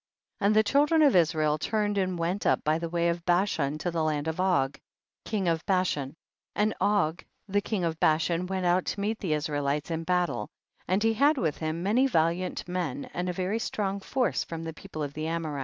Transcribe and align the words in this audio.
21. 0.39 0.47
And 0.47 0.55
the 0.55 0.63
children 0.63 1.01
of 1.03 1.15
Israel 1.15 1.57
turned 1.59 1.95
and 1.99 2.17
went 2.17 2.47
up 2.47 2.63
by 2.63 2.79
the 2.79 2.89
way 2.89 3.09
of 3.09 3.23
Bashan 3.23 3.77
to 3.77 3.91
the 3.91 4.03
land 4.03 4.27
of 4.27 4.39
Og, 4.39 4.79
king 5.25 5.47
of 5.47 5.63
Bashan, 5.67 6.15
and 6.55 6.73
Og 6.81 7.23
the 7.47 7.61
king 7.61 7.83
of 7.83 7.99
Bashan 7.99 8.47
went 8.47 8.65
out 8.65 8.85
to 8.85 8.99
meet 8.99 9.19
the 9.19 9.33
Israelites 9.33 9.91
in 9.91 10.03
battle, 10.03 10.49
and 10.87 11.03
he 11.03 11.13
had 11.13 11.37
with 11.37 11.59
him 11.59 11.83
many 11.83 12.07
valiant 12.07 12.67
men, 12.67 13.11
and 13.13 13.29
a 13.29 13.33
very 13.33 13.59
strong 13.59 13.99
force 13.99 14.43
from 14.43 14.63
the 14.63 14.73
people 14.73 15.03
of 15.03 15.13
the 15.13 15.27
Amorites. 15.27 15.59